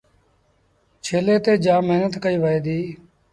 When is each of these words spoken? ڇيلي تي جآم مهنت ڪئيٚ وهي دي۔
ڇيلي 1.03 1.35
تي 1.45 1.53
جآم 1.65 1.81
مهنت 1.89 2.13
ڪئيٚ 2.23 2.41
وهي 2.43 2.59
دي۔ 2.65 2.79